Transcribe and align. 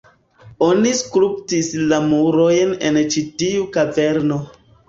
Oni 0.67 0.93
skulptis 0.99 1.69
la 1.93 2.01
murojn 2.07 2.75
en 2.89 2.99
ĉi 3.17 3.27
tiu 3.43 3.71
kaverno 3.77 4.41